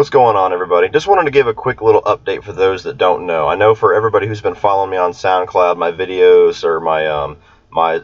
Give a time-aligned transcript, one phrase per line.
[0.00, 0.88] What's going on, everybody?
[0.88, 3.48] Just wanted to give a quick little update for those that don't know.
[3.48, 7.36] I know for everybody who's been following me on SoundCloud, my videos or my um,
[7.68, 8.00] my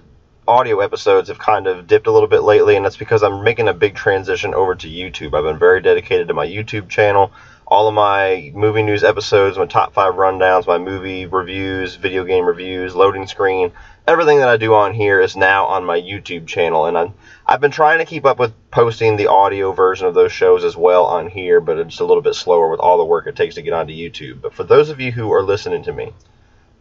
[0.46, 3.69] audio episodes have kind of dipped a little bit lately, and that's because I'm making
[3.69, 5.32] a big transition over to YouTube.
[5.32, 7.32] I've been very dedicated to my YouTube channel.
[7.69, 12.45] All of my movie news episodes, my top five rundowns, my movie reviews, video game
[12.45, 13.73] reviews, loading screen,
[14.07, 17.14] everything that I do on here is now on my YouTube channel, and I'm
[17.45, 20.77] I've been trying to keep up with posting the audio version of those shows as
[20.77, 23.57] well on here, but it's a little bit slower with all the work it takes
[23.57, 24.43] to get onto YouTube.
[24.43, 26.12] But for those of you who are listening to me,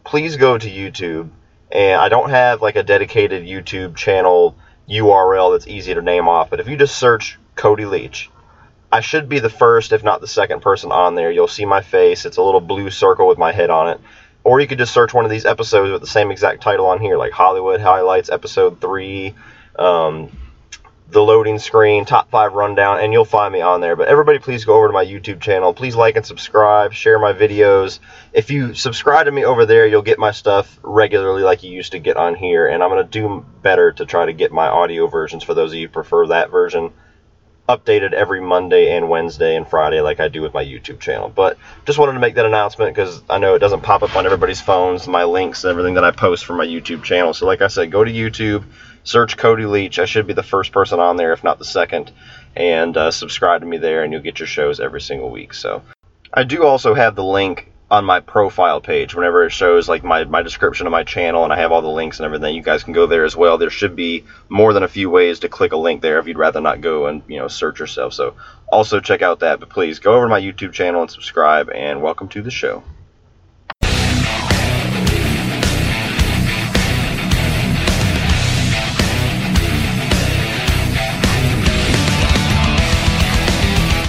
[0.04, 1.30] please go to YouTube.
[1.72, 4.54] And I don't have like a dedicated YouTube channel
[4.88, 8.30] URL that's easy to name off, but if you just search Cody Leach,
[8.90, 11.30] I should be the first, if not the second person on there.
[11.30, 12.24] You'll see my face.
[12.24, 14.00] It's a little blue circle with my head on it.
[14.44, 17.00] Or you could just search one of these episodes with the same exact title on
[17.00, 19.34] here, like Hollywood Highlights Episode 3,
[19.76, 20.30] um,
[21.10, 23.96] the loading screen, top five rundown, and you'll find me on there.
[23.96, 25.74] But everybody, please go over to my YouTube channel.
[25.74, 27.98] Please like and subscribe, share my videos.
[28.32, 31.92] If you subscribe to me over there, you'll get my stuff regularly like you used
[31.92, 32.68] to get on here.
[32.68, 35.72] And I'm going to do better to try to get my audio versions for those
[35.72, 36.92] of you who prefer that version
[37.68, 41.28] updated every Monday and Wednesday and Friday like I do with my YouTube channel.
[41.28, 44.24] But just wanted to make that announcement because I know it doesn't pop up on
[44.24, 47.34] everybody's phones, my links and everything that I post for my YouTube channel.
[47.34, 48.64] So like I said, go to YouTube,
[49.02, 49.98] search Cody Leach.
[49.98, 52.12] I should be the first person on there, if not the second,
[52.54, 55.52] and uh, subscribe to me there, and you'll get your shows every single week.
[55.54, 55.82] So
[56.32, 60.24] I do also have the link on my profile page whenever it shows like my,
[60.24, 62.82] my description of my channel and I have all the links and everything you guys
[62.82, 63.58] can go there as well.
[63.58, 66.38] There should be more than a few ways to click a link there if you'd
[66.38, 68.12] rather not go and you know search yourself.
[68.14, 68.34] So
[68.66, 72.02] also check out that but please go over to my YouTube channel and subscribe and
[72.02, 72.82] welcome to the show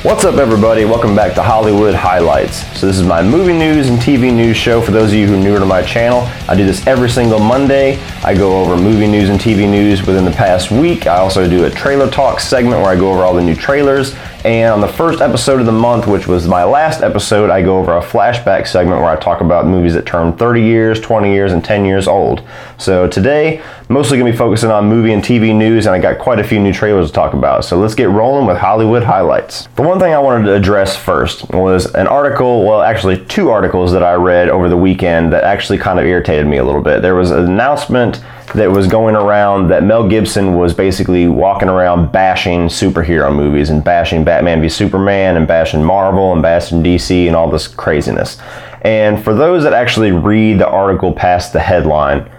[0.07, 0.85] What's up, everybody?
[0.85, 2.65] Welcome back to Hollywood Highlights.
[2.79, 5.33] So, this is my movie news and TV news show for those of you who
[5.33, 6.21] are newer to my channel.
[6.47, 8.01] I do this every single Monday.
[8.23, 11.07] I go over movie news and TV news within the past week.
[11.07, 14.15] I also do a trailer talk segment where I go over all the new trailers.
[14.47, 17.79] And on the first episode of the month, which was my last episode, I go
[17.79, 21.51] over a flashback segment where I talk about movies that turn 30 years, 20 years,
[21.51, 22.47] and 10 years old.
[22.77, 26.17] So today, mostly going to be focusing on movie and TV news, and I got
[26.17, 27.65] quite a few new trailers to talk about.
[27.65, 29.67] So let's get rolling with Hollywood highlights.
[29.75, 33.91] The one thing I wanted to address first was an article, well, actually, two articles
[33.91, 37.01] that I read over the weekend that actually kind of irritated me a little bit.
[37.01, 38.23] There was an announcement
[38.55, 43.83] that was going around that Mel Gibson was basically walking around bashing superhero movies and
[43.83, 48.37] bashing Batman v Superman and bashing Marvel and bashing DC and all this craziness.
[48.83, 52.31] And for those that actually read the article past the headline,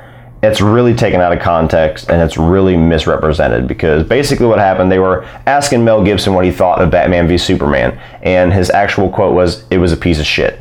[0.43, 5.01] it's really taken out of context and it's really misrepresented because basically what happened they
[5.01, 9.35] were asking Mel Gibson what he thought of Batman v Superman and his actual quote
[9.35, 10.61] was it was a piece of shit.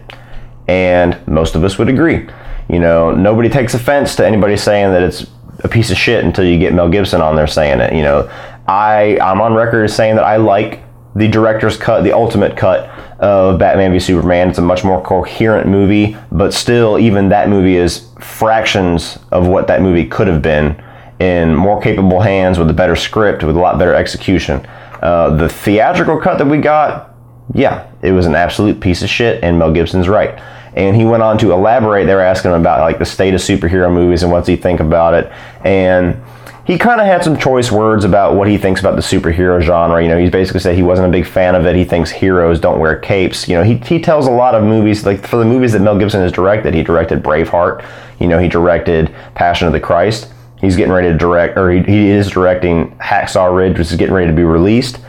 [0.68, 2.28] And most of us would agree.
[2.70, 5.26] You know, nobody takes offense to anybody saying that it's
[5.68, 7.94] a piece of shit until you get Mel Gibson on there saying it.
[7.94, 8.30] You know,
[8.68, 10.82] I I'm on record as saying that I like
[11.16, 12.90] the director's cut, the ultimate cut
[13.20, 14.50] of Batman v Superman.
[14.50, 19.68] It's a much more coherent movie, but still, even that movie is fractions of what
[19.68, 20.82] that movie could have been
[21.20, 24.66] in more capable hands with a better script, with a lot better execution.
[25.02, 27.16] Uh, the theatrical cut that we got,
[27.54, 30.40] yeah, it was an absolute piece of shit, and Mel Gibson's right
[30.78, 32.06] and he went on to elaborate.
[32.06, 34.80] They were asking him about like the state of superhero movies and what's he think
[34.80, 35.32] about it,
[35.66, 36.22] and
[36.68, 40.04] he kind of had some choice words about what he thinks about the superhero genre.
[40.04, 41.78] You know, he basically said he wasn't a big fan of it.
[41.78, 43.48] He thinks heroes don't wear capes.
[43.48, 45.98] You know, he, he tells a lot of movies, like for the movies that Mel
[45.98, 47.86] Gibson has directed, he directed Braveheart.
[48.20, 50.32] You know, he directed Passion of the Christ.
[50.60, 54.14] He's getting ready to direct, or he, he is directing Hacksaw Ridge, which is getting
[54.14, 55.00] ready to be released.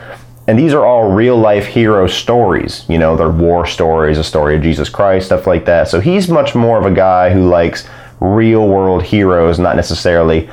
[0.49, 2.83] And these are all real life hero stories.
[2.89, 5.89] You know, they're war stories, a story of Jesus Christ, stuff like that.
[5.89, 7.87] So he's much more of a guy who likes
[8.19, 10.49] real world heroes, not necessarily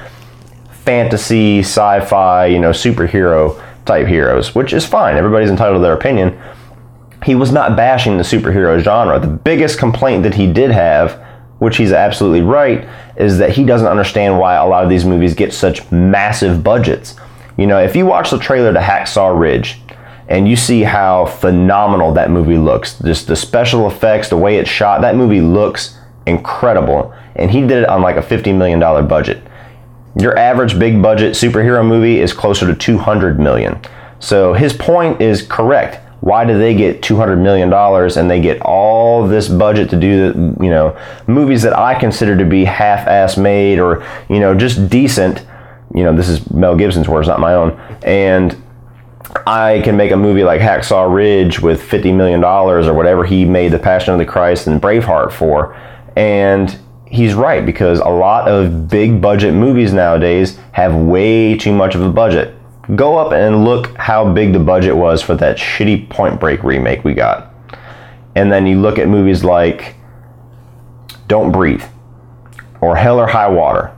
[0.69, 5.17] fantasy, sci fi, you know, superhero type heroes, which is fine.
[5.17, 6.39] Everybody's entitled to their opinion.
[7.25, 9.19] He was not bashing the superhero genre.
[9.19, 11.25] The biggest complaint that he did have,
[11.59, 12.87] which he's absolutely right,
[13.17, 17.17] is that he doesn't understand why a lot of these movies get such massive budgets.
[17.57, 19.81] You know, if you watch the trailer to Hacksaw Ridge,
[20.29, 22.99] and you see how phenomenal that movie looks.
[23.01, 25.97] Just the special effects, the way it's shot, that movie looks
[26.27, 27.15] incredible.
[27.37, 29.43] And he did it on like a $50 million budget.
[30.19, 33.81] Your average big budget superhero movie is closer to 200 million.
[34.19, 36.03] So his point is correct.
[36.23, 40.33] Why do they get 200 million dollars and they get all this budget to do
[40.33, 44.89] the, you know, movies that I consider to be half-ass made or, you know, just
[44.89, 45.45] decent.
[45.95, 47.79] You know, this is Mel Gibson's words, not my own.
[48.03, 48.61] And
[49.47, 53.73] I can make a movie like Hacksaw Ridge with $50 million or whatever he made
[53.73, 55.77] The Passion of the Christ and Braveheart for.
[56.17, 61.95] And he's right because a lot of big budget movies nowadays have way too much
[61.95, 62.55] of a budget.
[62.95, 67.05] Go up and look how big the budget was for that shitty Point Break remake
[67.05, 67.53] we got.
[68.37, 69.97] And then you look at movies like
[71.27, 71.85] Don't Breathe
[72.81, 73.96] or Hell or High Water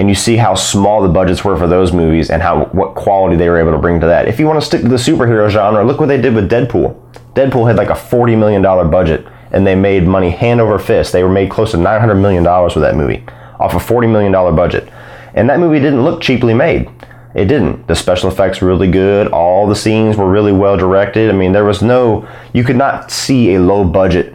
[0.00, 3.36] and you see how small the budgets were for those movies and how what quality
[3.36, 4.28] they were able to bring to that.
[4.28, 6.98] If you want to stick to the superhero genre, look what they did with Deadpool.
[7.34, 11.12] Deadpool had like a $40 million budget and they made money hand over fist.
[11.12, 13.22] They were made close to $900 million with that movie
[13.58, 14.88] off a $40 million budget.
[15.34, 16.88] And that movie didn't look cheaply made.
[17.34, 17.86] It didn't.
[17.86, 19.28] The special effects were really good.
[19.28, 21.28] All the scenes were really well directed.
[21.28, 24.34] I mean, there was no, you could not see a low budget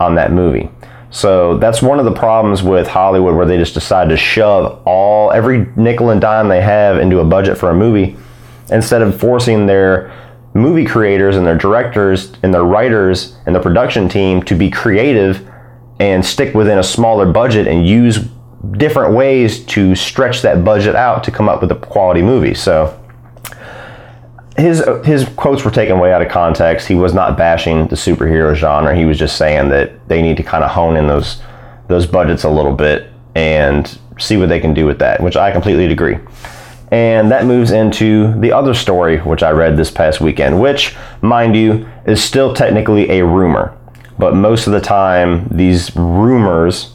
[0.00, 0.70] on that movie.
[1.14, 5.30] So that's one of the problems with Hollywood where they just decide to shove all
[5.30, 8.16] every nickel and dime they have into a budget for a movie
[8.72, 10.12] instead of forcing their
[10.54, 15.48] movie creators and their directors and their writers and the production team to be creative
[16.00, 18.18] and stick within a smaller budget and use
[18.72, 22.54] different ways to stretch that budget out to come up with a quality movie.
[22.54, 23.03] So
[24.56, 26.86] his his quotes were taken way out of context.
[26.86, 28.94] He was not bashing the superhero genre.
[28.94, 31.42] He was just saying that they need to kind of hone in those
[31.88, 35.50] those budgets a little bit and see what they can do with that, which I
[35.50, 36.18] completely agree.
[36.90, 41.56] And that moves into the other story which I read this past weekend, which, mind
[41.56, 43.76] you, is still technically a rumor.
[44.18, 46.94] But most of the time, these rumors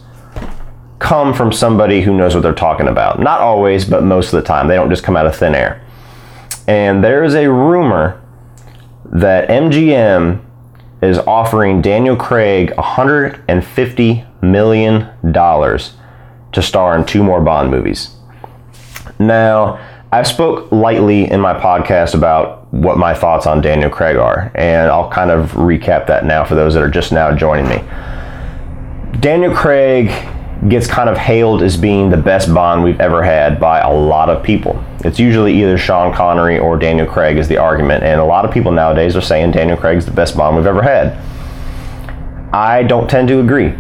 [0.99, 3.19] come from somebody who knows what they're talking about.
[3.19, 4.67] Not always, but most of the time.
[4.67, 5.81] They don't just come out of thin air.
[6.69, 8.21] And there is a rumor
[9.05, 10.39] that MGM
[11.01, 15.09] is offering Daniel Craig $150 million
[16.51, 18.11] to star in two more Bond movies.
[19.17, 19.79] Now,
[20.11, 24.91] I spoke lightly in my podcast about what my thoughts on Daniel Craig are, and
[24.91, 27.77] I'll kind of recap that now for those that are just now joining me.
[29.19, 30.11] Daniel Craig
[30.69, 34.29] gets kind of hailed as being the best Bond we've ever had by a lot
[34.29, 34.85] of people.
[35.03, 38.51] It's usually either Sean Connery or Daniel Craig is the argument, and a lot of
[38.51, 41.17] people nowadays are saying Daniel Craig's the best Bond we've ever had.
[42.53, 43.73] I don't tend to agree.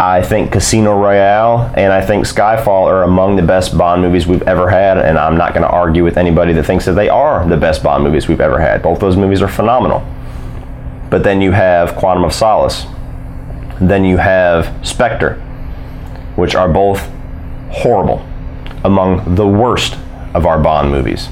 [0.00, 4.42] I think Casino Royale and I think Skyfall are among the best Bond movies we've
[4.42, 7.48] ever had, and I'm not going to argue with anybody that thinks that they are
[7.48, 8.82] the best Bond movies we've ever had.
[8.82, 10.06] Both those movies are phenomenal.
[11.10, 12.86] But then you have Quantum of Solace.
[13.80, 15.42] Then you have Spectre
[16.38, 17.00] which are both
[17.70, 18.24] horrible,
[18.84, 19.98] among the worst
[20.38, 21.28] of our Bond movies.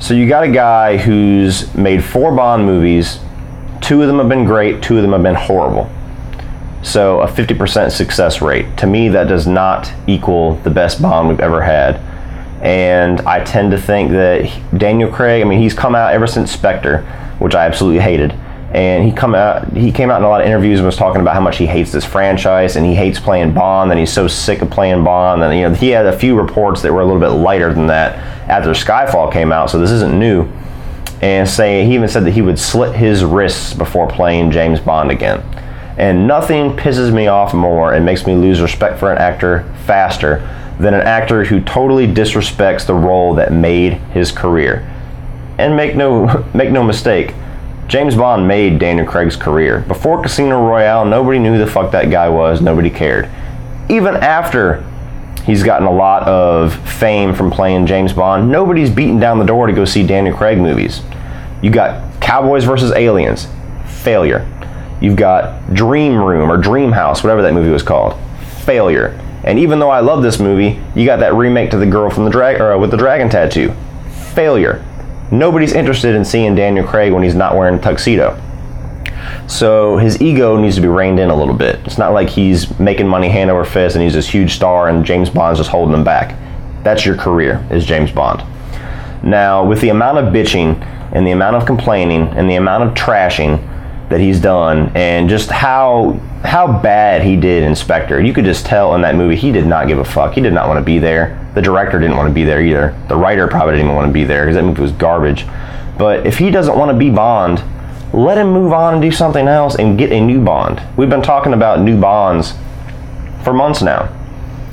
[0.00, 3.20] So you got a guy who's made four Bond movies.
[3.80, 5.90] Two of them have been great, two of them have been horrible.
[6.82, 8.76] So a 50% success rate.
[8.78, 11.96] To me, that does not equal the best Bond we've ever had.
[12.62, 16.50] And I tend to think that Daniel Craig, I mean, he's come out ever since
[16.50, 17.02] Spectre,
[17.38, 18.34] which I absolutely hated
[18.72, 21.20] and he come out he came out in a lot of interviews and was talking
[21.20, 24.28] about how much he hates this franchise and he hates playing Bond and he's so
[24.28, 25.42] sick of playing Bond.
[25.42, 27.88] And you know he had a few reports that were a little bit lighter than
[27.88, 28.16] that
[28.48, 30.48] after Skyfall came out so this isn't new.
[31.20, 35.10] And say he even said that he would slit his wrists before playing James Bond
[35.10, 35.42] again.
[35.98, 40.38] And nothing pisses me off more and makes me lose respect for an actor faster
[40.78, 44.88] than an actor who totally disrespects the role that made his career.
[45.58, 47.34] And make no make no mistake
[47.90, 49.80] James Bond made Daniel Craig's career.
[49.80, 53.28] Before Casino Royale, nobody knew the fuck that guy was, nobody cared.
[53.88, 54.88] Even after
[55.44, 59.66] he's gotten a lot of fame from playing James Bond, nobody's beating down the door
[59.66, 61.02] to go see Daniel Craig movies.
[61.62, 63.48] You got Cowboys versus Aliens,
[63.86, 64.48] failure.
[65.00, 68.16] You've got Dream Room or Dream House, whatever that movie was called,
[68.62, 69.18] failure.
[69.42, 72.24] And even though I love this movie, you got that remake to the girl from
[72.24, 73.74] the drag or uh, with the dragon tattoo,
[74.32, 74.86] failure.
[75.30, 78.40] Nobody's interested in seeing Daniel Craig when he's not wearing a tuxedo.
[79.46, 81.80] So his ego needs to be reined in a little bit.
[81.84, 85.04] It's not like he's making money hand over fist and he's this huge star and
[85.04, 86.36] James Bond's just holding him back.
[86.82, 88.42] That's your career, is James Bond.
[89.22, 90.80] Now, with the amount of bitching
[91.12, 93.66] and the amount of complaining and the amount of trashing
[94.08, 98.64] that he's done and just how how bad he did in Spectre, you could just
[98.64, 100.32] tell in that movie he did not give a fuck.
[100.32, 101.36] He did not want to be there.
[101.54, 102.98] The director didn't want to be there either.
[103.08, 105.46] The writer probably didn't even want to be there because that movie was garbage.
[105.98, 107.62] But if he doesn't want to be Bond,
[108.12, 110.80] let him move on and do something else and get a new Bond.
[110.96, 112.54] We've been talking about new Bonds
[113.44, 114.16] for months now.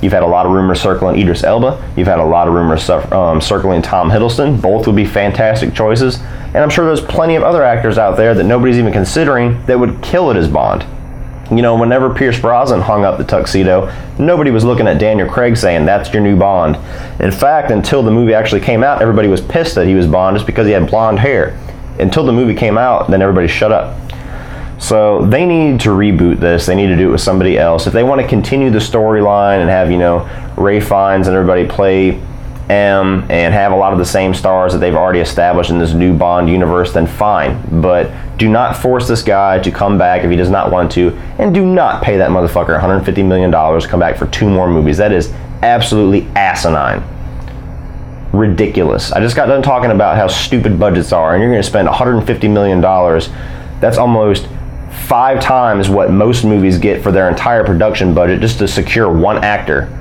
[0.00, 1.92] You've had a lot of rumors circling Idris Elba.
[1.96, 4.62] You've had a lot of rumors um, circling Tom Hiddleston.
[4.62, 6.18] Both would be fantastic choices.
[6.18, 9.78] And I'm sure there's plenty of other actors out there that nobody's even considering that
[9.78, 10.86] would kill it as Bond.
[11.50, 15.56] You know, whenever Pierce Brosnan hung up the tuxedo, nobody was looking at Daniel Craig
[15.56, 16.76] saying, that's your new Bond.
[17.20, 20.36] In fact, until the movie actually came out, everybody was pissed that he was Bond
[20.36, 21.58] just because he had blonde hair.
[21.98, 23.98] Until the movie came out, then everybody shut up.
[24.78, 26.66] So they need to reboot this.
[26.66, 27.86] They need to do it with somebody else.
[27.86, 31.66] If they want to continue the storyline and have, you know, Ralph Fiennes and everybody
[31.66, 32.20] play
[32.68, 35.94] M and have a lot of the same stars that they've already established in this
[35.94, 37.80] new Bond universe, then fine.
[37.80, 41.10] But do not force this guy to come back if he does not want to,
[41.38, 44.96] and do not pay that motherfucker $150 million to come back for two more movies.
[44.96, 45.30] That is
[45.62, 47.02] absolutely asinine.
[48.32, 49.12] Ridiculous.
[49.12, 51.88] I just got done talking about how stupid budgets are, and you're going to spend
[51.88, 52.80] $150 million.
[53.80, 54.48] That's almost
[55.06, 59.42] five times what most movies get for their entire production budget just to secure one
[59.44, 59.94] actor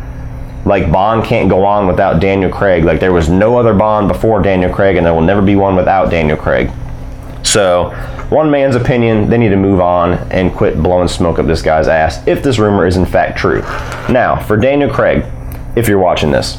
[0.67, 2.83] like Bond can't go on without Daniel Craig.
[2.83, 5.75] Like there was no other Bond before Daniel Craig, and there will never be one
[5.75, 6.69] without Daniel Craig.
[7.43, 7.91] So,
[8.29, 11.87] one man's opinion, they need to move on and quit blowing smoke up this guy's
[11.87, 13.61] ass if this rumor is in fact true.
[14.09, 15.25] Now, for Daniel Craig,
[15.75, 16.57] if you're watching this,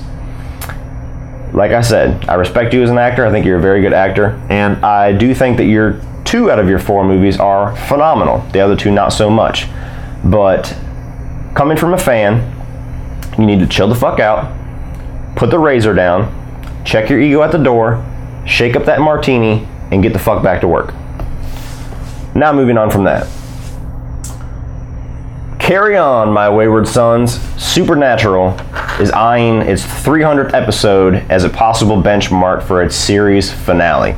[1.53, 3.27] like I said, I respect you as an actor.
[3.27, 6.59] I think you're a very good actor, and I do think that your two out
[6.59, 8.41] of your four movies are phenomenal.
[8.53, 9.67] The other two, not so much.
[10.25, 10.77] But
[11.55, 12.55] coming from a fan,
[13.39, 14.55] you need to chill the fuck out,
[15.37, 16.33] put the razor down,
[16.85, 18.05] check your ego at the door,
[18.47, 20.95] shake up that martini, and get the fuck back to work.
[22.39, 23.27] Now, moving on from that.
[25.59, 27.41] Carry on, my wayward sons.
[27.61, 28.51] Supernatural
[29.01, 34.13] is eyeing its 300th episode as a possible benchmark for its series finale.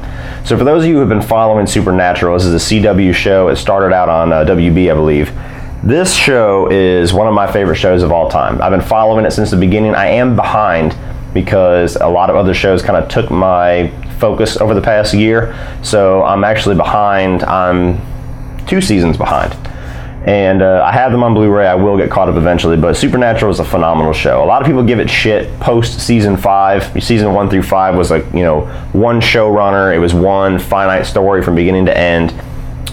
[0.44, 3.48] So, for those of you who have been following Supernatural, this is a CW show.
[3.48, 5.32] It started out on uh, WB, I believe.
[5.82, 8.60] This show is one of my favorite shows of all time.
[8.60, 9.94] I've been following it since the beginning.
[9.94, 10.94] I am behind
[11.32, 15.56] because a lot of other shows kind of took my focus over the past year.
[15.82, 17.42] So I'm actually behind.
[17.42, 18.00] I'm
[18.66, 19.54] two seasons behind.
[20.26, 21.66] And uh, I have them on Blu ray.
[21.66, 22.76] I will get caught up eventually.
[22.76, 24.44] But Supernatural is a phenomenal show.
[24.44, 27.02] A lot of people give it shit post season five.
[27.02, 31.42] Season one through five was like, you know, one showrunner, it was one finite story
[31.42, 32.34] from beginning to end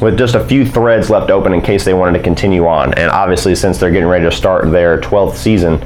[0.01, 2.93] with just a few threads left open in case they wanted to continue on.
[2.93, 5.79] And obviously, since they're getting ready to start their 12th season,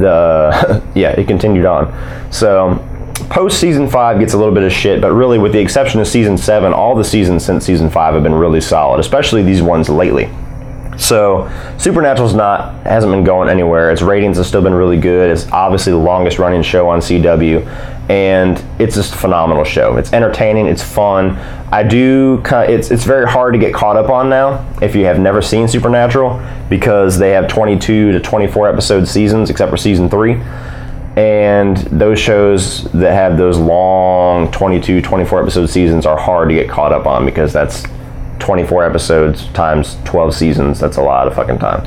[0.00, 2.32] the yeah, it continued on.
[2.32, 2.84] So
[3.30, 6.06] post season five gets a little bit of shit, but really, with the exception of
[6.06, 9.88] season seven, all the seasons since season five have been really solid, especially these ones
[9.88, 10.28] lately.
[10.98, 13.90] So Supernatural's not hasn't been going anywhere.
[13.90, 15.30] Its ratings have still been really good.
[15.30, 17.66] It's obviously the longest running show on CW,
[18.10, 19.96] and it's just a phenomenal show.
[19.96, 20.66] It's entertaining.
[20.66, 21.36] It's fun.
[21.72, 22.42] I do.
[22.44, 25.68] It's it's very hard to get caught up on now if you have never seen
[25.68, 30.34] Supernatural because they have 22 to 24 episode seasons, except for season three.
[31.16, 36.68] And those shows that have those long 22, 24 episode seasons are hard to get
[36.68, 37.84] caught up on because that's
[38.38, 40.80] 24 episodes times 12 seasons.
[40.80, 41.86] That's a lot of fucking time.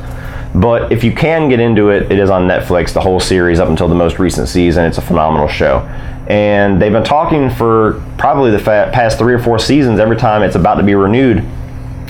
[0.60, 3.70] But if you can get into it, it is on Netflix, the whole series up
[3.70, 4.86] until the most recent season.
[4.86, 5.80] It's a phenomenal show.
[6.28, 10.00] And they've been talking for probably the fa- past three or four seasons.
[10.00, 11.44] Every time it's about to be renewed,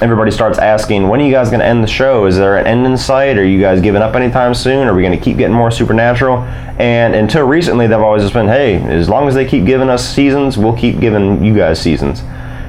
[0.03, 2.25] everybody starts asking, when are you guys going to end the show?
[2.25, 3.37] Is there an end in sight?
[3.37, 4.87] Are you guys giving up anytime soon?
[4.87, 6.39] Are we going to keep getting more supernatural?
[6.77, 10.07] And until recently, they've always just been, hey, as long as they keep giving us
[10.07, 12.21] seasons, we'll keep giving you guys seasons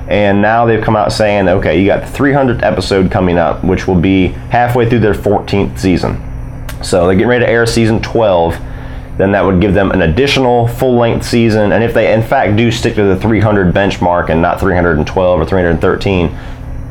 [0.08, 3.86] and now they've come out saying, okay, you got the 300th episode coming up, which
[3.86, 6.22] will be halfway through their 14th season.
[6.82, 8.58] So they're getting ready to air season 12.
[9.16, 11.72] Then that would give them an additional full length season.
[11.72, 15.46] And if they, in fact, do stick to the 300 benchmark and not 312 or
[15.46, 16.36] 313,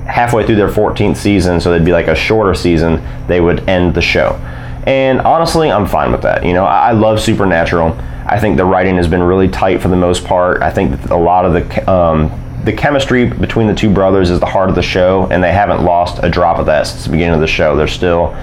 [0.06, 3.94] halfway through their 14th season, so they'd be like a shorter season, they would end
[3.96, 4.34] the show.
[4.86, 6.46] And honestly, I'm fine with that.
[6.46, 7.98] You know, I, I love Supernatural.
[8.26, 10.62] I think the writing has been really tight for the most part.
[10.62, 14.46] I think a lot of the um, the chemistry between the two brothers is the
[14.46, 17.36] heart of the show, and they haven't lost a drop of that since the beginning
[17.36, 17.76] of the show.
[17.76, 18.34] They're still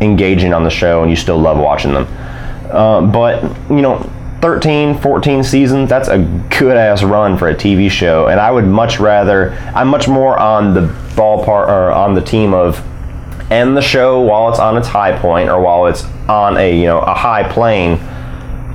[0.00, 2.06] engaging on the show, and you still love watching them.
[2.70, 4.10] Uh, but, you know,
[4.42, 6.18] 13, 14 seasons, that's a
[6.58, 8.26] good ass run for a TV show.
[8.26, 10.80] And I would much rather, I'm much more on the
[11.14, 12.84] ballpark or on the team of
[13.52, 16.86] end the show while it's on its high point or while it's on a, you
[16.86, 18.00] know, a high plane,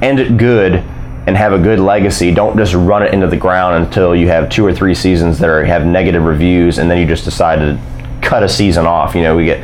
[0.02, 2.34] end it good and have a good legacy.
[2.34, 5.50] Don't just run it into the ground until you have two or three seasons that
[5.50, 7.78] are, have negative reviews, and then you just decide to
[8.22, 9.16] cut a season off.
[9.16, 9.60] You know, we get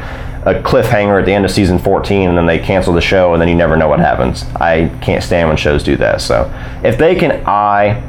[0.46, 3.42] a cliffhanger at the end of season 14, and then they cancel the show, and
[3.42, 4.44] then you never know what happens.
[4.56, 6.22] I can't stand when shows do that.
[6.22, 6.52] So
[6.84, 8.02] if they can eye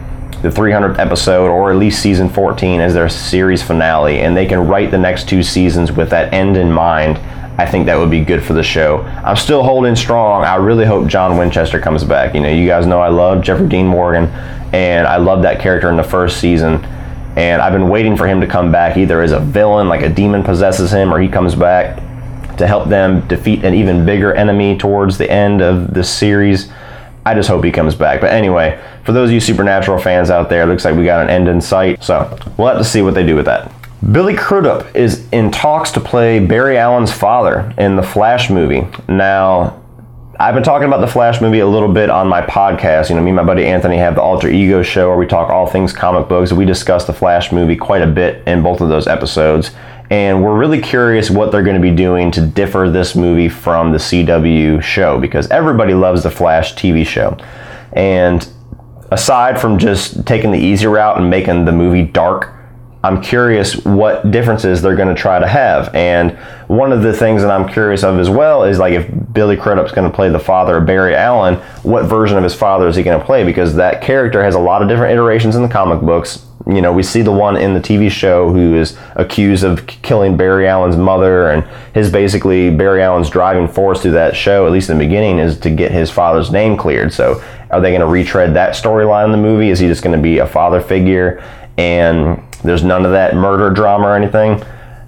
[0.43, 4.67] the 300th episode or at least season 14 as their series finale, and they can
[4.67, 7.19] write the next two seasons with that end in mind
[7.57, 9.03] I think that would be good for the show.
[9.25, 10.43] I'm still holding strong.
[10.43, 12.35] I really hope John Winchester comes back.
[12.35, 14.25] You know, you guys know I love Jeffrey Dean Morgan,
[14.73, 16.85] and I love that character in the first season.
[17.37, 20.09] And I've been waiting for him to come back, either as a villain, like a
[20.09, 22.03] demon possesses him, or he comes back
[22.59, 26.71] to help them defeat an even bigger enemy towards the end of this series.
[27.27, 28.21] I just hope he comes back.
[28.21, 31.31] But anyway, for those of you Supernatural fans out there, looks like we got an
[31.31, 32.05] end in sight.
[32.05, 33.73] So we'll have to see what they do with that.
[34.13, 38.87] Billy Crudup is in talks to play Barry Allen's father in the Flash movie.
[39.09, 39.83] Now,
[40.39, 43.09] I've been talking about the Flash movie a little bit on my podcast.
[43.09, 45.49] You know, me and my buddy Anthony have the Alter Ego show where we talk
[45.49, 46.53] all things comic books.
[46.53, 49.71] We discuss the Flash movie quite a bit in both of those episodes.
[50.11, 53.93] And we're really curious what they're going to be doing to differ this movie from
[53.93, 57.37] the CW show because everybody loves the Flash TV show.
[57.93, 58.47] And
[59.11, 62.55] aside from just taking the easy route and making the movie dark
[63.05, 65.95] I'm curious what differences they're going to try to have.
[65.95, 69.59] And one of the things that I'm curious of as well is like if Billy
[69.59, 72.97] Crudup's going to play the father of Barry Allen, what version of his father is
[72.97, 73.45] he going to play?
[73.45, 76.47] Because that character has a lot of different iterations in the comic books.
[76.67, 80.37] You know, we see the one in the TV show who is accused of killing
[80.37, 84.89] Barry Allen's mother, and his basically Barry Allen's driving force through that show, at least
[84.89, 87.13] in the beginning, is to get his father's name cleared.
[87.13, 89.69] So, are they going to retread that storyline in the movie?
[89.69, 91.45] Is he just going to be a father figure?
[91.77, 94.63] And there's none of that murder drama or anything.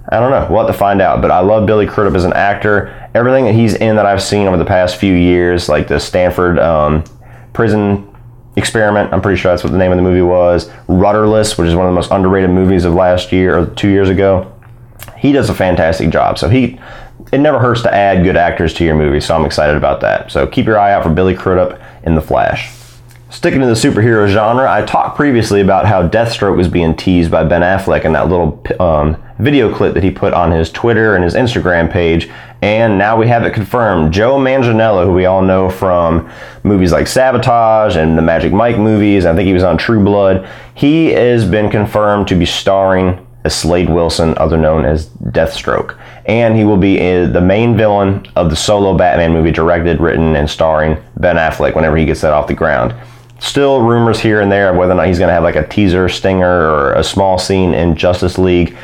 [0.09, 0.47] I don't know.
[0.49, 1.21] We'll have to find out.
[1.21, 3.09] But I love Billy Crudup as an actor.
[3.13, 6.59] Everything that he's in that I've seen over the past few years, like the Stanford
[6.59, 7.03] um,
[7.53, 8.06] prison
[8.57, 10.69] experiment, I'm pretty sure that's what the name of the movie was.
[10.87, 14.09] Rudderless, which is one of the most underrated movies of last year or two years
[14.09, 14.53] ago.
[15.17, 16.37] He does a fantastic job.
[16.37, 16.79] So he,
[17.31, 19.21] it never hurts to add good actors to your movie.
[19.21, 20.31] So I'm excited about that.
[20.31, 22.73] So keep your eye out for Billy Crudup in The Flash.
[23.37, 27.43] Sticking to the superhero genre, I talked previously about how Deathstroke was being teased by
[27.43, 31.23] Ben Affleck in that little um, video clip that he put on his Twitter and
[31.23, 32.31] his Instagram page.
[32.63, 34.11] And now we have it confirmed.
[34.11, 36.27] Joe Manganiello, who we all know from
[36.63, 40.49] movies like Sabotage and the Magic Mike movies, I think he was on True Blood,
[40.73, 45.95] he has been confirmed to be starring as Slade Wilson, other known as Deathstroke.
[46.25, 50.35] And he will be uh, the main villain of the solo Batman movie, directed, written,
[50.35, 52.95] and starring Ben Affleck whenever he gets that off the ground
[53.39, 55.67] still rumors here and there of whether or not he's going to have like a
[55.67, 58.75] teaser stinger or a small scene in Justice League.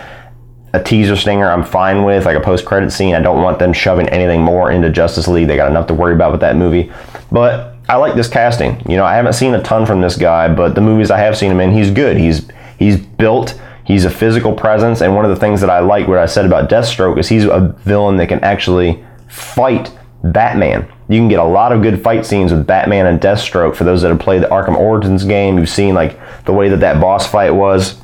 [0.74, 3.13] A teaser stinger I'm fine with, like a post credit scene.
[3.13, 5.48] I don't want them shoving anything more into Justice League.
[5.48, 6.91] They got enough to worry about with that movie.
[7.32, 8.82] But I like this casting.
[8.89, 11.38] You know, I haven't seen a ton from this guy, but the movies I have
[11.38, 12.17] seen him in, he's good.
[12.17, 12.47] He's
[12.80, 13.60] he's built.
[13.86, 16.45] He's a physical presence, and one of the things that I like, what I said
[16.45, 19.91] about Deathstroke, is he's a villain that can actually fight
[20.23, 20.88] Batman.
[21.09, 23.75] You can get a lot of good fight scenes with Batman and Deathstroke.
[23.75, 26.79] For those that have played the Arkham Origins game, you've seen like the way that
[26.79, 27.99] that boss fight was.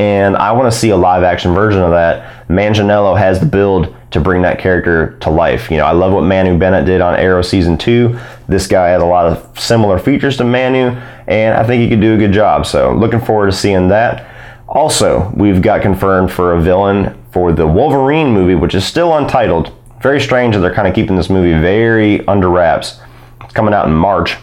[0.00, 2.48] And I want to see a live action version of that.
[2.48, 5.70] Manganiello has the build to bring that character to life.
[5.70, 8.18] You know, I love what Manu Bennett did on Arrow season two.
[8.48, 10.90] This guy has a lot of similar features to Manu,
[11.26, 12.66] and I think he could do a good job.
[12.66, 14.30] So, looking forward to seeing that.
[14.68, 19.72] Also, we've got confirmed for a villain for the Wolverine movie, which is still untitled
[20.04, 23.00] very strange that they're kind of keeping this movie very under wraps.
[23.40, 24.36] It's coming out in March.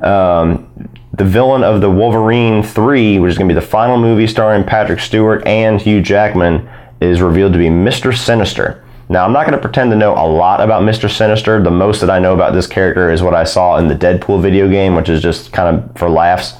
[0.00, 4.28] Um, the villain of the Wolverine 3, which is going to be the final movie
[4.28, 8.16] starring Patrick Stewart and Hugh Jackman, is revealed to be Mr.
[8.16, 8.84] Sinister.
[9.08, 11.10] Now, I'm not going to pretend to know a lot about Mr.
[11.10, 11.60] Sinister.
[11.60, 14.40] The most that I know about this character is what I saw in the Deadpool
[14.40, 16.54] video game, which is just kind of for laughs.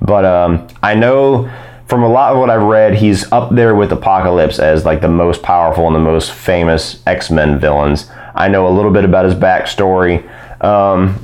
[0.00, 1.50] But um, I know
[1.88, 5.08] from a lot of what I've read, he's up there with Apocalypse as like the
[5.08, 8.10] most powerful and the most famous X Men villains.
[8.34, 10.22] I know a little bit about his backstory.
[10.62, 11.18] Um,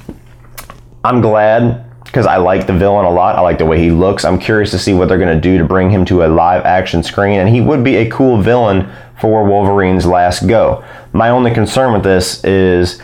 [1.05, 3.37] I'm glad because I like the villain a lot.
[3.37, 4.25] I like the way he looks.
[4.25, 6.65] I'm curious to see what they're going to do to bring him to a live
[6.65, 10.83] action screen, and he would be a cool villain for Wolverine's last go.
[11.13, 13.03] My only concern with this is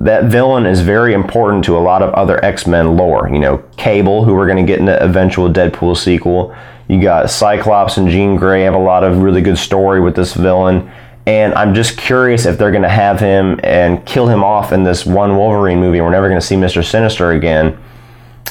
[0.00, 3.28] that villain is very important to a lot of other X-Men lore.
[3.28, 6.56] You know, Cable, who we're going to get in the eventual Deadpool sequel.
[6.88, 10.32] You got Cyclops and Jean Grey have a lot of really good story with this
[10.32, 10.90] villain.
[11.26, 14.84] And I'm just curious if they're going to have him and kill him off in
[14.84, 16.00] this one Wolverine movie.
[16.00, 16.82] We're never going to see Mr.
[16.82, 17.78] Sinister again.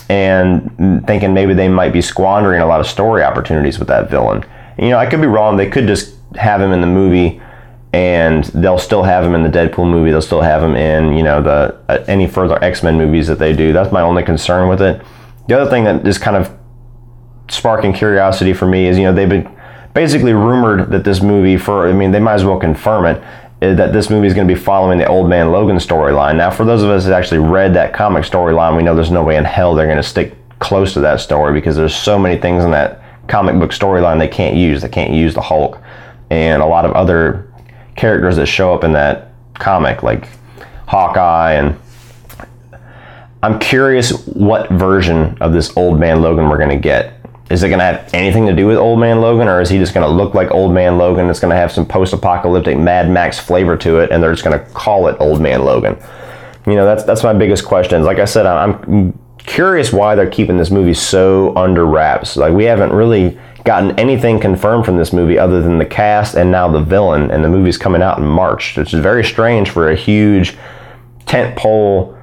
[0.07, 4.45] And thinking maybe they might be squandering a lot of story opportunities with that villain.
[4.77, 5.57] You know, I could be wrong.
[5.57, 7.41] They could just have him in the movie
[7.91, 10.11] and they'll still have him in the Deadpool movie.
[10.11, 13.39] They'll still have him in you know the uh, any further X Men movies that
[13.39, 13.73] they do.
[13.73, 15.01] That's my only concern with it.
[15.47, 16.55] The other thing that is kind of
[17.49, 19.49] sparking curiosity for me is you know they've been
[19.95, 23.23] basically rumored that this movie for I mean they might as well confirm it
[23.63, 26.37] eh, that this movie is going to be following the Old Man Logan storyline.
[26.37, 29.23] Now, for those of us that actually read that comic storyline, we know there's no
[29.23, 32.39] way in hell they're going to stick close to that story because there's so many
[32.39, 34.83] things in that comic book storyline they can't use.
[34.83, 35.81] They can't use the Hulk
[36.29, 37.48] and a lot of other
[37.95, 40.27] characters that show up in that comic, like
[40.87, 41.77] Hawkeye, and
[43.41, 47.19] I'm curious what version of this old man Logan we're going to get.
[47.49, 49.79] is it going to have anything to do with Old Man Logan, or is he
[49.79, 51.29] just going to look like Old Man Logan?
[51.29, 54.57] It's going to have some post-apocalyptic Mad Max flavor to it, and they're just going
[54.57, 55.97] to call it Old Man Logan.
[56.67, 58.03] You know, that's that's my biggest question.
[58.03, 62.37] Like I said, I'm curious why they're keeping this movie so under wraps.
[62.37, 66.51] Like we haven't really gotten anything confirmed from this movie other than the cast and
[66.51, 69.89] now the villain, and the movie's coming out in March, which is very strange for
[69.89, 70.57] a huge
[71.25, 72.17] tentpole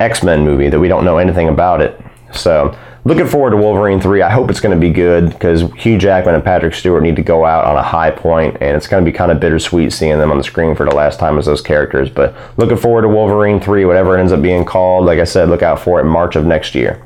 [0.00, 2.00] X-Men movie that we don't know anything about it.
[2.32, 4.22] So looking forward to Wolverine 3.
[4.22, 7.22] I hope it's going to be good because Hugh Jackman and Patrick Stewart need to
[7.22, 10.18] go out on a high point, and it's going to be kind of bittersweet seeing
[10.18, 12.10] them on the screen for the last time as those characters.
[12.10, 15.06] But looking forward to Wolverine 3, whatever it ends up being called.
[15.06, 17.02] Like I said, look out for it March of next year.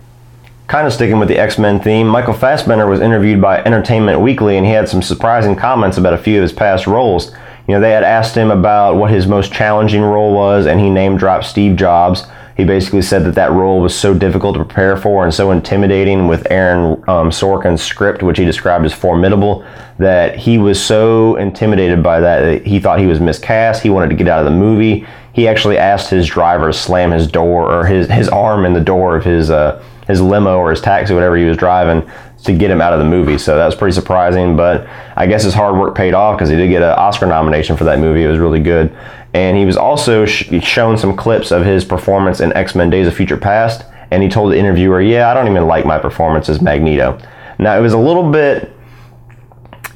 [0.68, 4.58] Kind of sticking with the X Men theme, Michael Fassbender was interviewed by Entertainment Weekly
[4.58, 7.32] and he had some surprising comments about a few of his past roles.
[7.66, 10.90] You know, they had asked him about what his most challenging role was, and he
[10.90, 12.26] name dropped Steve Jobs.
[12.54, 16.28] He basically said that that role was so difficult to prepare for and so intimidating
[16.28, 19.64] with Aaron um, Sorkin's script, which he described as formidable,
[19.98, 23.82] that he was so intimidated by that, that he thought he was miscast.
[23.82, 25.06] He wanted to get out of the movie.
[25.32, 28.80] He actually asked his driver to slam his door or his, his arm in the
[28.80, 32.10] door of his uh, his limo or his taxi, whatever he was driving,
[32.44, 33.38] to get him out of the movie.
[33.38, 36.56] So that was pretty surprising, but I guess his hard work paid off because he
[36.56, 38.24] did get an Oscar nomination for that movie.
[38.24, 38.96] It was really good
[39.34, 43.06] and he was also sh- shown some clips of his performance in X Men Days
[43.06, 46.48] of Future Past, and he told the interviewer, "Yeah, I don't even like my performance
[46.48, 47.18] as Magneto."
[47.58, 48.72] Now it was a little bit,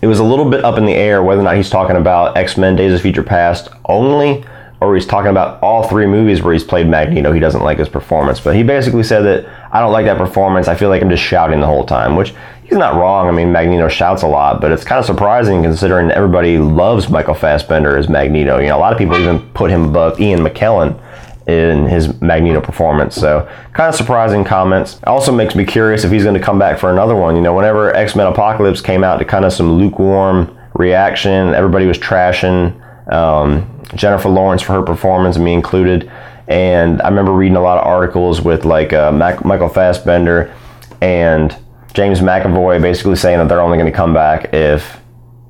[0.03, 2.37] it was a little bit up in the air whether or not he's talking about
[2.37, 4.45] X Men Days of Future Past only,
[4.81, 7.33] or he's talking about all three movies where he's played Magneto.
[7.33, 10.69] He doesn't like his performance, but he basically said that I don't like that performance.
[10.69, 13.29] I feel like I'm just shouting the whole time, which he's not wrong.
[13.29, 17.35] I mean, Magneto shouts a lot, but it's kind of surprising considering everybody loves Michael
[17.35, 18.59] Fassbender as Magneto.
[18.59, 21.01] You know, a lot of people even put him above Ian McKellen
[21.49, 23.15] in his Magneto performance.
[23.15, 25.01] So, kind of surprising comments.
[25.05, 27.35] Also makes me curious if he's going to come back for another one.
[27.35, 31.87] You know, whenever X Men Apocalypse came out to kind of some lukewarm reaction, everybody
[31.87, 32.79] was trashing
[33.13, 36.11] um, Jennifer Lawrence for her performance, me included.
[36.53, 40.55] And I remember reading a lot of articles with like uh, Mac- Michael Fassbender
[41.01, 41.57] and
[41.95, 45.01] James McAvoy basically saying that they're only going to come back if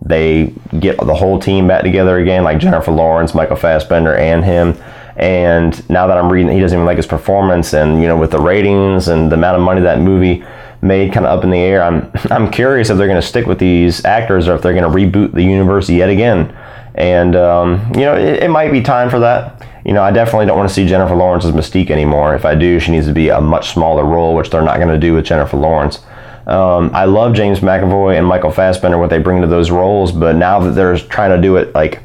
[0.01, 4.77] they get the whole team back together again, like Jennifer Lawrence, Michael Fassbender, and him.
[5.17, 8.31] And now that I'm reading, he doesn't even like his performance, and you know, with
[8.31, 10.45] the ratings and the amount of money that movie
[10.83, 11.83] made, kind of up in the air.
[11.83, 14.85] I'm I'm curious if they're going to stick with these actors or if they're going
[14.85, 16.57] to reboot the universe yet again.
[16.95, 19.67] And um, you know, it, it might be time for that.
[19.85, 22.35] You know, I definitely don't want to see Jennifer Lawrence as Mystique anymore.
[22.35, 24.89] If I do, she needs to be a much smaller role, which they're not going
[24.89, 26.01] to do with Jennifer Lawrence.
[26.47, 30.37] Um, I love James McAvoy and Michael Fassbender what they bring to those roles, but
[30.37, 32.03] now that they're trying to do it like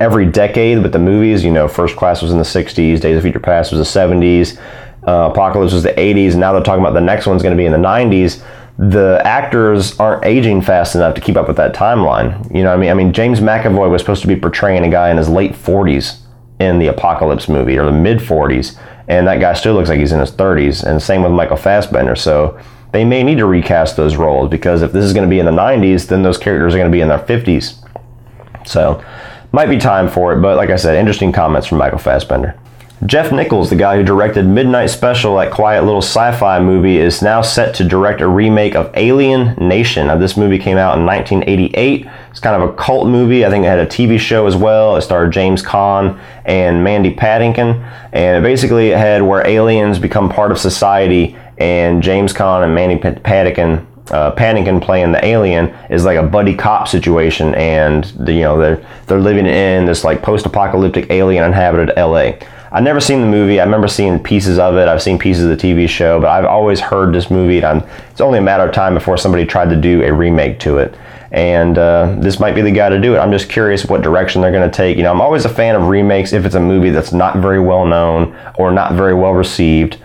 [0.00, 3.22] every decade with the movies, you know, First Class was in the '60s, Days of
[3.22, 4.58] Future Past was the '70s,
[5.06, 7.60] uh, Apocalypse was the '80s, and now they're talking about the next one's going to
[7.60, 8.42] be in the '90s.
[8.78, 12.52] The actors aren't aging fast enough to keep up with that timeline.
[12.54, 14.88] You know, what I mean, I mean, James McAvoy was supposed to be portraying a
[14.88, 16.19] guy in his late 40s
[16.60, 20.12] in the Apocalypse movie or the mid 40s, and that guy still looks like he's
[20.12, 20.84] in his 30s.
[20.84, 22.14] And same with Michael Fassbender.
[22.14, 22.60] So
[22.92, 25.46] they may need to recast those roles because if this is going to be in
[25.46, 27.76] the 90s, then those characters are going to be in their 50s.
[28.66, 29.02] So,
[29.52, 32.56] might be time for it, but like I said, interesting comments from Michael Fassbender.
[33.06, 37.22] Jeff Nichols, the guy who directed Midnight Special, that quiet little sci fi movie, is
[37.22, 40.08] now set to direct a remake of Alien Nation.
[40.08, 42.06] Now, this movie came out in 1988.
[42.30, 43.46] It's kind of a cult movie.
[43.46, 44.96] I think it had a TV show as well.
[44.96, 47.82] It starred James Caan and Mandy Patinkin.
[48.12, 52.96] And basically, it had where aliens become part of society and James Caan and Mandy
[52.96, 58.40] Patinkin, uh, Patinkin playing the alien is like a buddy cop situation, and the, you
[58.40, 62.32] know they're they're living in this like post-apocalyptic alien inhabited LA.
[62.72, 63.58] I've never seen the movie.
[63.58, 64.86] I remember seeing pieces of it.
[64.86, 67.56] I've seen pieces of the TV show, but I've always heard this movie.
[67.56, 70.60] And I'm, it's only a matter of time before somebody tried to do a remake
[70.60, 70.94] to it.
[71.32, 73.18] And uh, this might be the guy to do it.
[73.18, 74.96] I'm just curious what direction they're going to take.
[74.96, 77.60] You know, I'm always a fan of remakes if it's a movie that's not very
[77.60, 79.98] well known or not very well received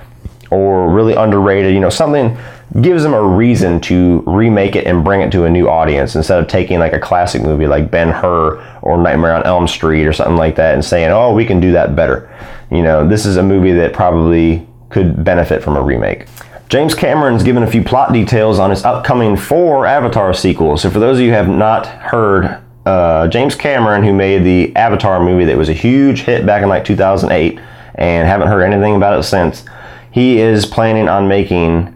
[0.51, 2.37] or really underrated, you know, something
[2.81, 6.39] gives them a reason to remake it and bring it to a new audience instead
[6.39, 10.13] of taking like a classic movie like Ben Hur or Nightmare on Elm Street or
[10.13, 12.29] something like that and saying, "Oh, we can do that better."
[12.71, 16.25] You know, this is a movie that probably could benefit from a remake.
[16.67, 20.81] James Cameron's given a few plot details on his upcoming four Avatar sequels.
[20.81, 24.75] So for those of you who have not heard, uh, James Cameron, who made the
[24.75, 27.59] Avatar movie that was a huge hit back in like 2008
[27.95, 29.63] and haven't heard anything about it since,
[30.11, 31.94] he is planning on making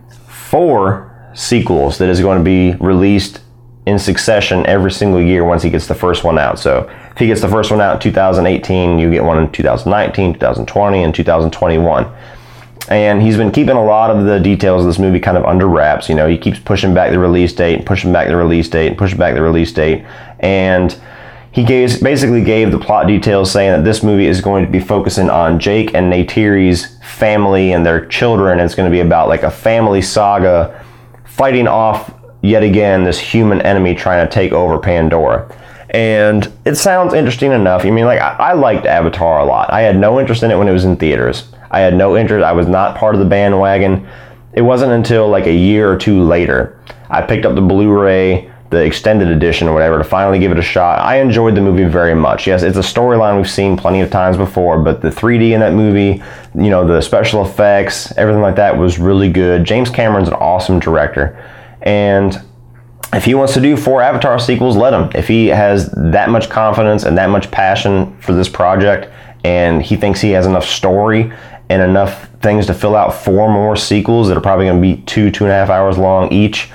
[0.50, 3.42] four sequels that is going to be released
[3.86, 6.60] in succession every single year once he gets the first one out.
[6.60, 10.34] So if he gets the first one out in 2018, you get one in 2019,
[10.34, 12.12] 2020, and 2021.
[12.90, 15.68] and he's been keeping a lot of the details of this movie kind of under
[15.68, 16.10] wraps.
[16.10, 18.98] You know, he keeps pushing back the release date, pushing back the release date, and
[18.98, 20.04] pushing back the release date,
[20.40, 21.00] and
[21.60, 24.80] he gave, basically gave the plot details saying that this movie is going to be
[24.80, 28.62] focusing on Jake and Neytiri's family and their children.
[28.62, 30.86] It's going to be about like a family saga
[31.26, 35.54] fighting off yet again this human enemy trying to take over Pandora.
[35.90, 37.84] And it sounds interesting enough.
[37.84, 39.70] I mean, like, I, I liked Avatar a lot.
[39.74, 41.52] I had no interest in it when it was in theaters.
[41.72, 42.46] I had no interest.
[42.46, 44.08] I was not part of the bandwagon.
[44.54, 48.84] It wasn't until like a year or two later I picked up the Blu-ray, the
[48.84, 51.00] extended edition or whatever, to finally give it a shot.
[51.00, 52.46] I enjoyed the movie very much.
[52.46, 55.74] Yes, it's a storyline we've seen plenty of times before, but the 3D in that
[55.74, 56.22] movie,
[56.54, 59.64] you know, the special effects, everything like that was really good.
[59.64, 61.44] James Cameron's an awesome director,
[61.82, 62.42] and
[63.12, 65.10] if he wants to do four Avatar sequels, let him.
[65.16, 69.12] If he has that much confidence and that much passion for this project,
[69.44, 71.32] and he thinks he has enough story
[71.70, 75.02] and enough things to fill out four more sequels that are probably going to be
[75.04, 76.70] two, two and a half hours long each,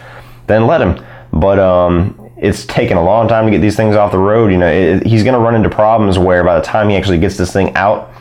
[0.46, 1.04] then let him.
[1.34, 4.52] But um, it's taken a long time to get these things off the road.
[4.52, 7.18] You know, it, he's going to run into problems where by the time he actually
[7.18, 8.12] gets this thing out,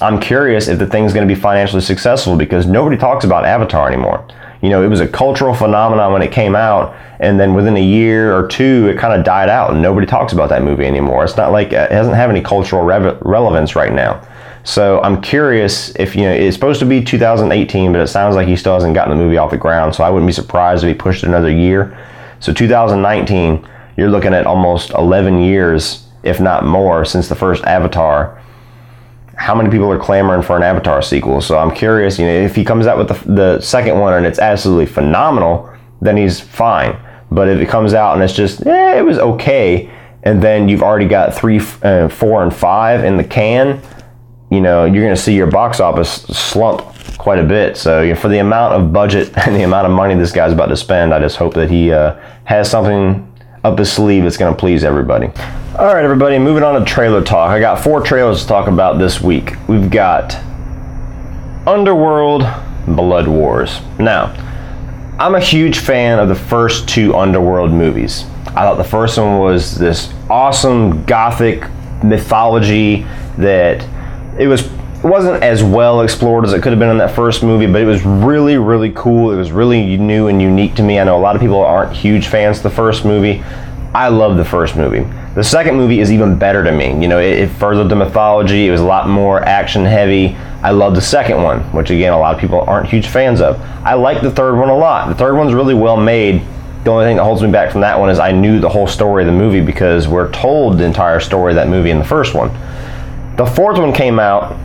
[0.00, 3.86] I'm curious if the thing's going to be financially successful because nobody talks about Avatar
[3.86, 4.26] anymore.
[4.62, 7.82] You know, it was a cultural phenomenon when it came out, and then within a
[7.82, 11.24] year or two, it kind of died out, and nobody talks about that movie anymore.
[11.24, 14.26] It's not like it doesn't have any cultural re- relevance right now.
[14.62, 18.46] So I'm curious if you know it's supposed to be 2018, but it sounds like
[18.46, 19.94] he still hasn't gotten the movie off the ground.
[19.94, 21.98] So I wouldn't be surprised if he pushed it another year.
[22.40, 28.42] So 2019, you're looking at almost 11 years, if not more, since the first Avatar.
[29.36, 31.40] How many people are clamoring for an Avatar sequel?
[31.40, 32.18] So I'm curious.
[32.18, 35.74] You know, if he comes out with the, the second one and it's absolutely phenomenal,
[36.00, 36.98] then he's fine.
[37.30, 39.90] But if it comes out and it's just, eh, it was okay,
[40.22, 43.80] and then you've already got three, uh, four, and five in the can
[44.50, 47.76] you know, you're going to see your box office slump quite a bit.
[47.76, 50.52] So you know, for the amount of budget and the amount of money this guy's
[50.52, 53.26] about to spend, I just hope that he uh, has something
[53.64, 55.26] up his sleeve that's going to please everybody.
[55.78, 57.50] All right, everybody, moving on to trailer talk.
[57.50, 59.54] I got four trailers to talk about this week.
[59.68, 60.34] We've got
[61.66, 62.46] Underworld
[62.86, 63.80] Blood Wars.
[63.98, 64.34] Now,
[65.18, 68.24] I'm a huge fan of the first two Underworld movies.
[68.46, 71.62] I thought the first one was this awesome gothic
[72.02, 73.02] mythology
[73.36, 73.86] that
[74.40, 74.68] it was
[75.02, 77.80] it wasn't as well explored as it could have been in that first movie, but
[77.80, 79.32] it was really, really cool.
[79.32, 81.00] It was really new and unique to me.
[81.00, 83.42] I know a lot of people aren't huge fans of the first movie.
[83.94, 85.10] I love the first movie.
[85.34, 87.00] The second movie is even better to me.
[87.00, 88.66] You know, it, it furthered the mythology.
[88.66, 90.36] It was a lot more action heavy.
[90.62, 93.58] I love the second one, which again, a lot of people aren't huge fans of.
[93.82, 95.08] I like the third one a lot.
[95.08, 96.42] The third one's really well made.
[96.84, 98.86] The only thing that holds me back from that one is I knew the whole
[98.86, 102.04] story of the movie because we're told the entire story of that movie in the
[102.04, 102.50] first one.
[103.36, 104.56] The fourth one came out,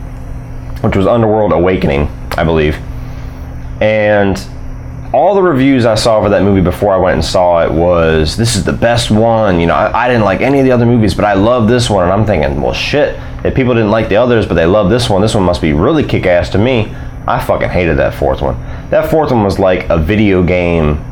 [0.82, 2.76] which was Underworld Awakening, I believe.
[3.80, 4.38] And
[5.12, 8.36] all the reviews I saw for that movie before I went and saw it was
[8.36, 9.60] this is the best one.
[9.60, 11.88] You know, I, I, didn't like any of the other movies, but I love this
[11.88, 12.04] one.
[12.04, 13.18] And I'm thinking, well, shit.
[13.44, 15.72] If people didn't like the others, but they love this one, this one must be
[15.72, 16.94] really kick ass to me.
[17.26, 18.58] I fucking hated that fourth one.
[18.90, 21.02] That fourth one was like a video game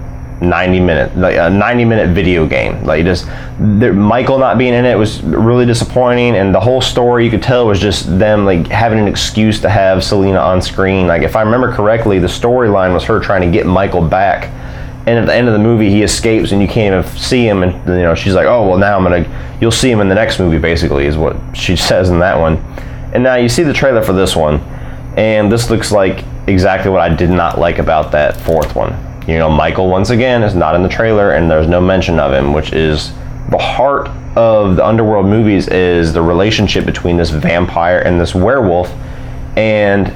[0.41, 2.83] 90 minute like a 90 minute video game.
[2.85, 3.27] Like just
[3.59, 7.43] the, michael not being in it was really disappointing and the whole story you could
[7.43, 11.07] tell was just them like having an excuse to have selena on screen.
[11.07, 14.51] Like if i remember correctly the storyline was her trying to get michael back.
[15.07, 17.63] And at the end of the movie he escapes and you can't even see him
[17.63, 20.15] and you know she's like oh well now i'm gonna you'll see him in the
[20.15, 22.57] next movie basically is what she says in that one.
[23.13, 24.61] And now you see the trailer for this one
[25.17, 29.39] and this looks like exactly what i did not like about that fourth one you
[29.39, 32.53] know, Michael once again is not in the trailer and there's no mention of him,
[32.53, 33.13] which is
[33.51, 38.91] the heart of the underworld movies is the relationship between this vampire and this werewolf
[39.57, 40.13] and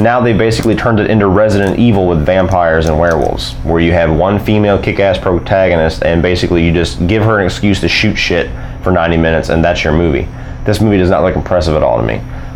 [0.00, 4.14] now they basically turned it into Resident Evil with vampires and werewolves, where you have
[4.14, 8.50] one female kick-ass protagonist, and basically you just give her an excuse to shoot shit
[8.82, 10.26] for 90 minutes, and that's your movie.
[10.64, 12.14] This movie does not look impressive at all to me.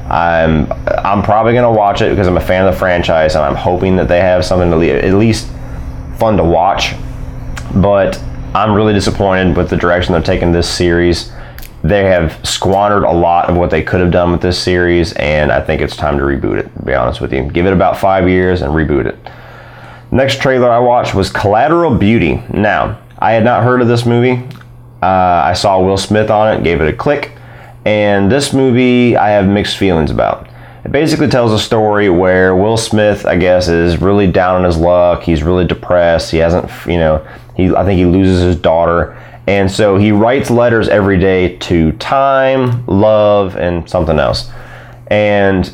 [0.09, 3.55] I'm I'm probably gonna watch it because I'm a fan of the franchise, and I'm
[3.55, 5.51] hoping that they have something to at least
[6.19, 6.95] fun to watch,
[7.75, 8.23] but
[8.55, 11.33] I'm really disappointed with the direction they're taking this series.
[11.83, 15.53] They have squandered a lot of what they could have done with this series, and
[15.53, 17.43] I think it's time to reboot it, to be honest with you.
[17.51, 19.19] Give it about five years and reboot it.
[20.11, 22.43] Next trailer I watched was Collateral Beauty.
[22.53, 24.43] Now, I had not heard of this movie.
[25.03, 27.33] Uh, I saw Will Smith on it, gave it a click,
[27.85, 30.49] and this movie I have mixed feelings about.
[30.85, 34.77] It basically tells a story where Will Smith, I guess, is really down on his
[34.77, 35.23] luck.
[35.23, 36.31] He's really depressed.
[36.31, 39.17] He hasn't, you know, he I think he loses his daughter,
[39.47, 44.51] and so he writes letters every day to time, love, and something else.
[45.09, 45.67] And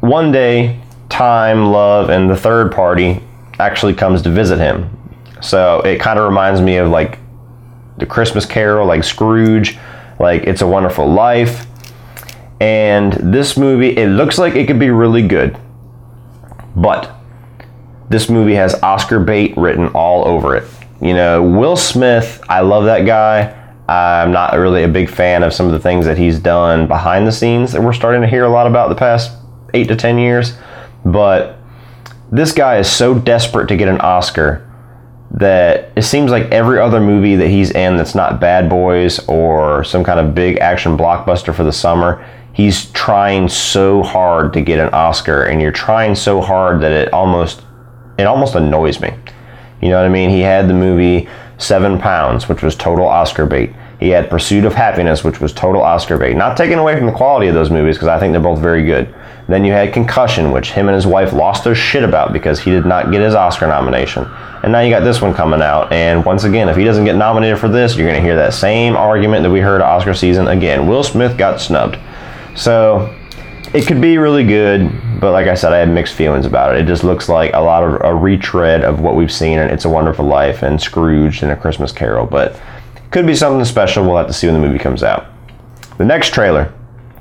[0.00, 3.22] one day time, love, and the third party
[3.58, 4.90] actually comes to visit him.
[5.42, 7.18] So it kind of reminds me of like
[7.98, 9.78] the Christmas Carol, like Scrooge,
[10.18, 11.66] like It's a Wonderful Life.
[12.64, 15.58] And this movie, it looks like it could be really good.
[16.74, 17.14] But
[18.08, 20.64] this movie has Oscar bait written all over it.
[21.02, 23.52] You know, Will Smith, I love that guy.
[23.86, 27.26] I'm not really a big fan of some of the things that he's done behind
[27.26, 29.36] the scenes that we're starting to hear a lot about the past
[29.74, 30.54] eight to 10 years.
[31.04, 31.58] But
[32.32, 34.66] this guy is so desperate to get an Oscar
[35.32, 39.84] that it seems like every other movie that he's in that's not Bad Boys or
[39.84, 42.24] some kind of big action blockbuster for the summer,
[42.54, 47.12] he's trying so hard to get an Oscar and you're trying so hard that it
[47.12, 47.62] almost
[48.16, 49.12] it almost annoys me.
[49.82, 50.30] You know what I mean?
[50.30, 53.72] He had the movie Seven Pounds, which was total Oscar bait.
[54.00, 56.36] He had Pursuit of Happiness, which was total Oscar bait.
[56.36, 58.84] Not taking away from the quality of those movies because I think they're both very
[58.84, 59.12] good.
[59.48, 62.70] Then you had Concussion, which him and his wife lost their shit about because he
[62.70, 64.24] did not get his Oscar nomination.
[64.62, 65.92] And now you got this one coming out.
[65.92, 68.54] And once again, if he doesn't get nominated for this, you're going to hear that
[68.54, 70.86] same argument that we heard Oscar season again.
[70.86, 71.98] Will Smith got snubbed.
[72.54, 73.14] So
[73.72, 74.90] it could be really good,
[75.20, 76.82] but like I said, I had mixed feelings about it.
[76.82, 79.84] It just looks like a lot of a retread of what we've seen in It's
[79.84, 82.60] a Wonderful Life and Scrooge and A Christmas Carol, but
[83.10, 84.04] could be something special.
[84.04, 85.26] We'll have to see when the movie comes out.
[85.98, 86.72] The next trailer,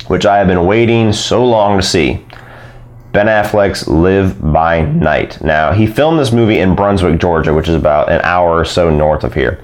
[0.07, 2.25] which I have been waiting so long to see,
[3.11, 5.39] Ben Affleck's Live by Night.
[5.41, 8.89] Now, he filmed this movie in Brunswick, Georgia, which is about an hour or so
[8.89, 9.63] north of here.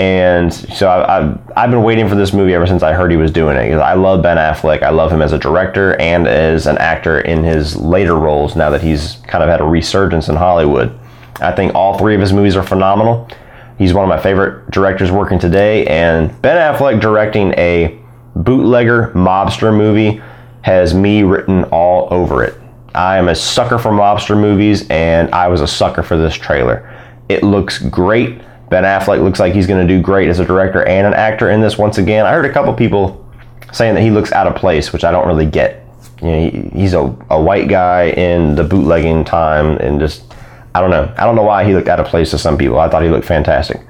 [0.00, 3.18] And so I, have I've been waiting for this movie ever since I heard he
[3.18, 3.64] was doing it.
[3.64, 4.82] Because I love Ben Affleck.
[4.82, 8.70] I love him as a director and as an actor in his later roles now
[8.70, 10.98] that he's kind of had a resurgence in Hollywood.
[11.42, 13.28] I think all three of his movies are phenomenal.
[13.76, 15.86] He's one of my favorite directors working today.
[15.86, 18.00] And Ben Affleck directing a
[18.36, 20.22] bootlegger mobster movie
[20.62, 22.54] has me written all over it.
[22.94, 26.90] I am a sucker for mobster movies, and I was a sucker for this trailer.
[27.28, 28.40] It looks great.
[28.70, 31.50] Ben Affleck looks like he's going to do great as a director and an actor
[31.50, 32.24] in this once again.
[32.24, 33.28] I heard a couple people
[33.72, 35.84] saying that he looks out of place, which I don't really get.
[36.22, 40.34] You know, he, he's a, a white guy in the bootlegging time, and just
[40.72, 41.12] I don't know.
[41.18, 42.78] I don't know why he looked out of place to some people.
[42.78, 43.80] I thought he looked fantastic.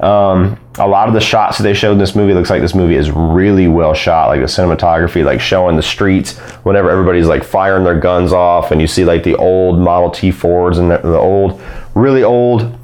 [0.00, 2.74] Um, a lot of the shots that they showed in this movie looks like this
[2.74, 4.28] movie is really well shot.
[4.28, 8.80] Like the cinematography, like showing the streets whenever everybody's like firing their guns off, and
[8.80, 11.60] you see like the old Model T Fords and the, the old,
[11.94, 12.79] really old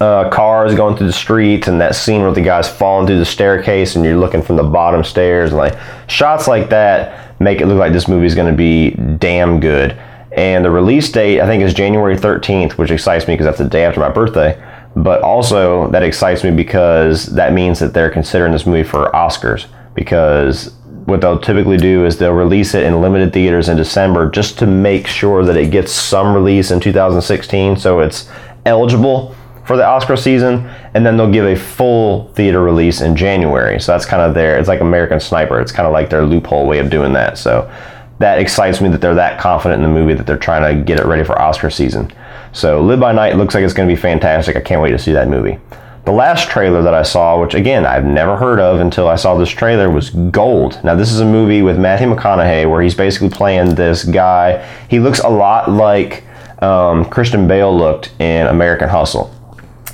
[0.00, 3.24] uh, cars going through the streets and that scene where the guy's falling through the
[3.24, 5.76] staircase and you're looking from the bottom stairs and like
[6.08, 9.92] shots like that make it look like this movie is going to be damn good.
[10.32, 13.68] And the release date i think is january 13th which excites me because that's the
[13.68, 14.60] day after my birthday.
[14.94, 19.66] But also that excites me because that means that they're considering this movie for oscars
[19.94, 20.74] because
[21.06, 24.66] what they'll typically do is they'll release it in limited theaters in december just to
[24.66, 28.30] make sure that it gets some release in 2016 so it's
[28.64, 29.34] eligible
[29.72, 33.80] for the Oscar season, and then they'll give a full theater release in January.
[33.80, 35.60] So that's kind of their, it's like American Sniper.
[35.60, 37.38] It's kind of like their loophole way of doing that.
[37.38, 37.72] So
[38.18, 41.00] that excites me that they're that confident in the movie that they're trying to get
[41.00, 42.12] it ready for Oscar season.
[42.52, 44.56] So Live by Night looks like it's going to be fantastic.
[44.56, 45.58] I can't wait to see that movie.
[46.04, 49.38] The last trailer that I saw, which again I've never heard of until I saw
[49.38, 50.84] this trailer, was Gold.
[50.84, 54.68] Now, this is a movie with Matthew McConaughey where he's basically playing this guy.
[54.90, 56.24] He looks a lot like
[56.60, 59.34] um, Christian Bale looked in American Hustle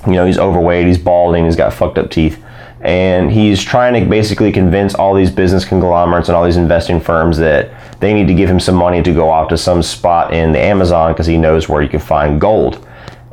[0.09, 2.43] you know, he's overweight, he's balding, he's got fucked up teeth.
[2.81, 7.37] And he's trying to basically convince all these business conglomerates and all these investing firms
[7.39, 10.53] that they need to give him some money to go off to some spot in
[10.53, 12.87] the Amazon because he knows where you can find gold.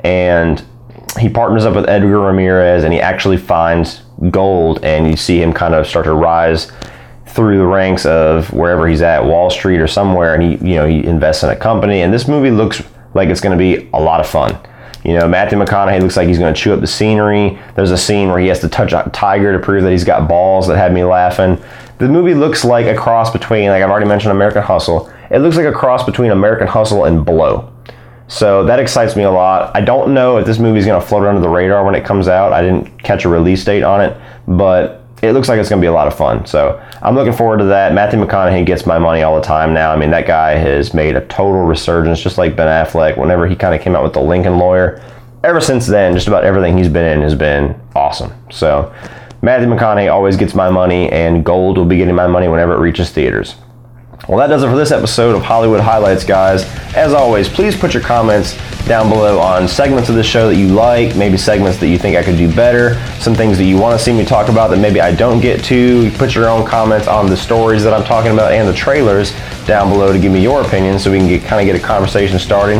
[0.04, 0.64] And
[1.20, 5.54] he partners up with Edgar Ramirez and he actually finds gold and you see him
[5.54, 6.72] kind of start to rise
[7.28, 10.88] through the ranks of wherever he's at, Wall Street or somewhere, and he, you know,
[10.88, 12.02] he invests in a company.
[12.02, 12.82] And this movie looks
[13.14, 14.58] like it's going to be a lot of fun.
[15.06, 17.60] You know, Matthew McConaughey looks like he's going to chew up the scenery.
[17.76, 20.28] There's a scene where he has to touch a tiger to prove that he's got
[20.28, 21.64] balls that had me laughing.
[22.00, 25.14] The movie looks like a cross between, like I've already mentioned, American Hustle.
[25.30, 27.72] It looks like a cross between American Hustle and Blow.
[28.28, 29.76] So that excites me a lot.
[29.76, 32.04] I don't know if this movie is going to float under the radar when it
[32.04, 32.52] comes out.
[32.52, 35.84] I didn't catch a release date on it, but it looks like it's going to
[35.84, 36.46] be a lot of fun.
[36.46, 37.94] So I'm looking forward to that.
[37.94, 39.92] Matthew McConaughey gets my money all the time now.
[39.92, 43.18] I mean, that guy has made a total resurgence, just like Ben Affleck.
[43.18, 45.02] Whenever he kind of came out with the Lincoln Lawyer,
[45.44, 48.34] ever since then, just about everything he's been in has been awesome.
[48.52, 48.94] So
[49.42, 52.80] Matthew McConaughey always gets my money, and Gold will be getting my money whenever it
[52.80, 53.56] reaches theaters.
[54.28, 56.64] Well, that does it for this episode of Hollywood Highlights, guys.
[56.96, 58.58] As always, please put your comments
[58.88, 62.18] down below on segments of the show that you like, maybe segments that you think
[62.18, 64.78] I could do better, some things that you want to see me talk about that
[64.78, 66.10] maybe I don't get to.
[66.12, 69.32] Put your own comments on the stories that I'm talking about and the trailers
[69.68, 71.86] down below to give me your opinion so we can get, kind of get a
[71.86, 72.80] conversation starting.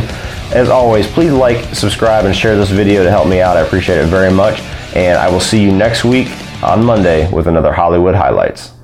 [0.52, 3.56] As always, please like, subscribe, and share this video to help me out.
[3.56, 4.60] I appreciate it very much.
[4.96, 6.28] And I will see you next week
[6.62, 8.75] on Monday with another Hollywood Highlights.